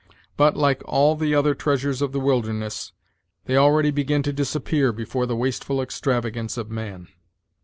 But, 0.35 0.57
like 0.57 0.81
all 0.85 1.15
the 1.15 1.35
other 1.35 1.53
treasures 1.53 2.01
of 2.01 2.11
the 2.11 2.19
wilderness, 2.19 2.91
they 3.45 3.55
already 3.55 3.91
begin 3.91 4.23
to 4.23 4.33
disappear 4.33 4.91
before 4.91 5.27
the 5.27 5.35
wasteful 5.35 5.79
extravagance 5.79 6.57
of 6.57 6.71
man." 6.71 7.07